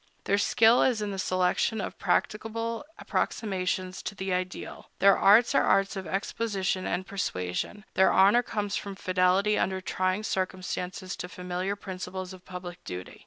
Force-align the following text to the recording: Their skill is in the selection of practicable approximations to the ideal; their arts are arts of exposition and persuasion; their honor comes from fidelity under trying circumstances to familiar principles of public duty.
Their 0.23 0.39
skill 0.39 0.81
is 0.81 0.99
in 1.03 1.11
the 1.11 1.19
selection 1.19 1.79
of 1.79 1.99
practicable 1.99 2.83
approximations 2.97 4.01
to 4.01 4.15
the 4.15 4.33
ideal; 4.33 4.89
their 4.97 5.15
arts 5.15 5.53
are 5.53 5.61
arts 5.61 5.95
of 5.95 6.07
exposition 6.07 6.87
and 6.87 7.05
persuasion; 7.05 7.85
their 7.93 8.11
honor 8.11 8.41
comes 8.41 8.75
from 8.75 8.95
fidelity 8.95 9.59
under 9.59 9.79
trying 9.79 10.23
circumstances 10.23 11.15
to 11.17 11.29
familiar 11.29 11.75
principles 11.75 12.33
of 12.33 12.43
public 12.43 12.83
duty. 12.83 13.19